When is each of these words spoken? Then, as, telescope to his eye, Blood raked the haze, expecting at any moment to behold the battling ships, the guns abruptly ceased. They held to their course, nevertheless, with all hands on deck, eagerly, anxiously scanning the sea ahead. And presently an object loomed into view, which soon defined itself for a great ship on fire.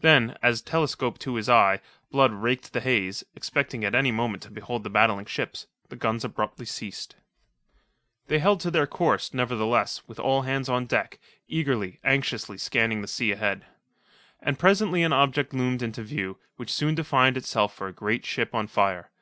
Then, 0.00 0.36
as, 0.42 0.60
telescope 0.60 1.20
to 1.20 1.36
his 1.36 1.48
eye, 1.48 1.80
Blood 2.10 2.32
raked 2.32 2.72
the 2.72 2.80
haze, 2.80 3.22
expecting 3.36 3.84
at 3.84 3.94
any 3.94 4.10
moment 4.10 4.42
to 4.42 4.50
behold 4.50 4.82
the 4.82 4.90
battling 4.90 5.26
ships, 5.26 5.68
the 5.88 5.94
guns 5.94 6.24
abruptly 6.24 6.66
ceased. 6.66 7.14
They 8.26 8.40
held 8.40 8.58
to 8.62 8.72
their 8.72 8.88
course, 8.88 9.32
nevertheless, 9.32 10.02
with 10.08 10.18
all 10.18 10.42
hands 10.42 10.68
on 10.68 10.86
deck, 10.86 11.20
eagerly, 11.46 12.00
anxiously 12.02 12.58
scanning 12.58 13.02
the 13.02 13.06
sea 13.06 13.30
ahead. 13.30 13.66
And 14.40 14.58
presently 14.58 15.04
an 15.04 15.12
object 15.12 15.54
loomed 15.54 15.80
into 15.80 16.02
view, 16.02 16.38
which 16.56 16.72
soon 16.72 16.96
defined 16.96 17.36
itself 17.36 17.72
for 17.72 17.86
a 17.86 17.92
great 17.92 18.26
ship 18.26 18.56
on 18.56 18.66
fire. 18.66 19.12